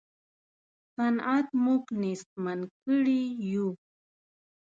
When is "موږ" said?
1.63-1.83